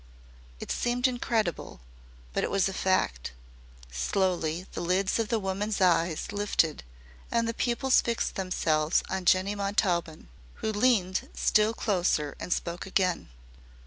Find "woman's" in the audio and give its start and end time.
5.37-5.79